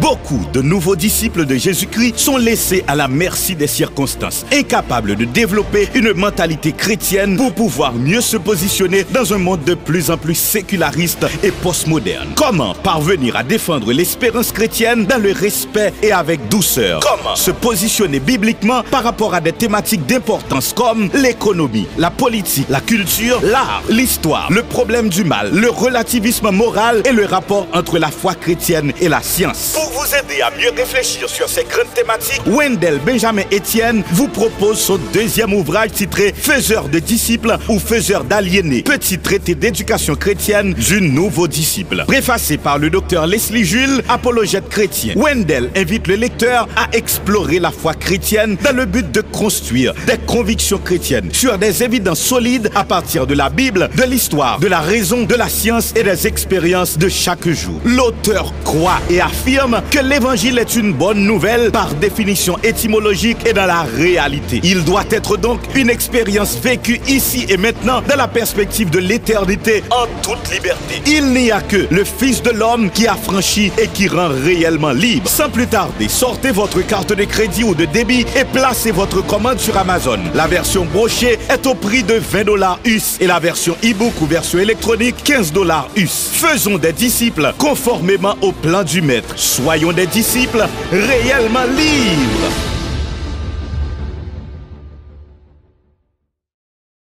Beaucoup 0.00 0.40
de 0.52 0.62
nouveaux 0.62 0.94
disciples 0.94 1.44
de 1.44 1.56
Jésus-Christ 1.56 2.18
sont 2.18 2.36
laissés 2.36 2.84
à 2.86 2.94
la 2.94 3.08
merci 3.08 3.56
des 3.56 3.66
circonstances, 3.66 4.46
incapables 4.52 5.16
de 5.16 5.24
développer 5.24 5.88
une 5.94 6.12
mentalité 6.12 6.72
chrétienne 6.72 7.36
pour 7.36 7.52
pouvoir 7.52 7.92
mieux 7.94 8.20
se 8.20 8.36
positionner 8.36 9.04
dans 9.12 9.32
un 9.32 9.38
monde 9.38 9.64
de 9.64 9.74
plus 9.74 10.10
en 10.10 10.16
plus 10.16 10.36
séculariste 10.36 11.26
et 11.42 11.50
postmoderne. 11.50 12.28
Comment 12.36 12.74
parvenir 12.74 13.36
à 13.36 13.42
défendre 13.42 13.92
l'espérance 13.92 14.52
chrétienne 14.52 15.04
dans 15.06 15.20
le 15.20 15.32
respect 15.32 15.92
et 16.02 16.12
avec 16.12 16.48
douceur? 16.48 17.00
Comment 17.00 17.34
se 17.34 17.50
positionner 17.50 18.20
bibliquement 18.20 18.82
par 18.90 19.02
rapport 19.02 19.34
à 19.34 19.40
des 19.40 19.52
thématiques 19.52 20.06
d'importance 20.06 20.72
comme 20.72 21.10
l'économie, 21.14 21.88
la 21.98 22.10
politique, 22.10 22.66
la 22.68 22.80
culture, 22.80 23.40
l'art, 23.42 23.82
l'histoire, 23.88 24.52
le 24.52 24.62
problème 24.62 25.08
du 25.08 25.24
mal, 25.24 25.50
le 25.52 25.70
relativisme 25.70 26.50
moral 26.50 27.02
et 27.04 27.12
le 27.12 27.24
rapport 27.24 27.66
entre 27.72 27.98
la 27.98 28.10
foi 28.10 28.34
chrétienne 28.34 28.92
et 29.00 29.08
la 29.08 29.22
science? 29.22 29.71
Pour 29.74 29.90
vous 29.90 30.14
aider 30.14 30.42
à 30.42 30.50
mieux 30.50 30.70
réfléchir 30.76 31.28
sur 31.28 31.48
ces 31.48 31.64
grandes 31.64 31.92
thématiques, 31.94 32.42
Wendell 32.46 32.98
Benjamin 33.04 33.42
Etienne 33.52 34.02
vous 34.12 34.28
propose 34.28 34.78
son 34.78 34.98
deuxième 35.12 35.54
ouvrage 35.54 35.92
titré 35.92 36.34
Faiseur 36.36 36.88
de 36.88 36.98
disciples 36.98 37.56
ou 37.68 37.78
Faiseur 37.78 38.24
d'aliénés, 38.24 38.82
petit 38.82 39.18
traité 39.18 39.54
d'éducation 39.54 40.14
chrétienne 40.14 40.74
du 40.74 41.00
nouveau 41.00 41.48
disciple. 41.48 42.04
Préfacé 42.06 42.58
par 42.58 42.78
le 42.78 42.90
docteur 42.90 43.26
Leslie 43.26 43.64
Jules, 43.64 44.02
apologète 44.08 44.68
chrétien, 44.68 45.14
Wendell 45.16 45.70
invite 45.76 46.06
le 46.06 46.16
lecteur 46.16 46.68
à 46.76 46.94
explorer 46.96 47.58
la 47.58 47.70
foi 47.70 47.94
chrétienne 47.94 48.56
dans 48.62 48.76
le 48.76 48.84
but 48.84 49.10
de 49.10 49.20
construire 49.20 49.94
des 50.06 50.18
convictions 50.18 50.78
chrétiennes 50.78 51.30
sur 51.32 51.56
des 51.58 51.82
évidences 51.82 52.20
solides 52.20 52.70
à 52.74 52.84
partir 52.84 53.26
de 53.26 53.34
la 53.34 53.48
Bible, 53.48 53.88
de 53.96 54.02
l'histoire, 54.02 54.58
de 54.58 54.66
la 54.66 54.80
raison, 54.80 55.22
de 55.22 55.34
la 55.34 55.48
science 55.48 55.92
et 55.96 56.02
des 56.02 56.26
expériences 56.26 56.98
de 56.98 57.08
chaque 57.08 57.48
jour. 57.48 57.80
L'auteur 57.84 58.52
croit 58.64 59.00
et 59.08 59.20
affirme 59.20 59.61
que 59.92 60.00
l'évangile 60.00 60.58
est 60.58 60.74
une 60.74 60.92
bonne 60.92 61.24
nouvelle 61.24 61.70
par 61.70 61.94
définition 61.94 62.58
étymologique 62.64 63.46
et 63.46 63.52
dans 63.52 63.66
la 63.66 63.82
réalité. 63.82 64.60
Il 64.64 64.82
doit 64.82 65.04
être 65.08 65.36
donc 65.36 65.60
une 65.76 65.88
expérience 65.88 66.58
vécue 66.58 67.00
ici 67.06 67.46
et 67.48 67.56
maintenant 67.56 68.02
dans 68.08 68.16
la 68.16 68.26
perspective 68.26 68.90
de 68.90 68.98
l'éternité 68.98 69.84
en 69.92 70.06
toute 70.20 70.52
liberté. 70.52 71.00
Il 71.06 71.26
n'y 71.26 71.52
a 71.52 71.60
que 71.60 71.86
le 71.90 72.02
Fils 72.02 72.42
de 72.42 72.50
l'homme 72.50 72.90
qui 72.90 73.06
a 73.06 73.14
franchi 73.14 73.70
et 73.78 73.86
qui 73.86 74.08
rend 74.08 74.30
réellement 74.44 74.90
libre. 74.90 75.28
Sans 75.28 75.48
plus 75.48 75.68
tarder, 75.68 76.08
sortez 76.08 76.50
votre 76.50 76.80
carte 76.84 77.12
de 77.12 77.24
crédit 77.24 77.62
ou 77.62 77.76
de 77.76 77.84
débit 77.84 78.26
et 78.36 78.44
placez 78.44 78.90
votre 78.90 79.24
commande 79.24 79.60
sur 79.60 79.76
Amazon. 79.76 80.18
La 80.34 80.48
version 80.48 80.84
brochée 80.86 81.38
est 81.48 81.66
au 81.68 81.74
prix 81.74 82.02
de 82.02 82.14
20 82.14 82.44
dollars 82.44 82.80
US 82.84 83.16
et 83.20 83.28
la 83.28 83.38
version 83.38 83.76
e-book 83.84 84.14
ou 84.20 84.26
version 84.26 84.58
électronique 84.58 85.22
15 85.22 85.52
dollars 85.52 85.88
US. 85.94 86.30
Faisons 86.32 86.78
des 86.78 86.92
disciples 86.92 87.54
conformément 87.58 88.34
au 88.40 88.50
plan 88.50 88.82
du 88.82 89.02
maître. 89.02 89.36
Soyons 89.52 89.92
des 89.92 90.06
disciples 90.06 90.66
réellement 90.90 91.64
libres. 91.64 92.71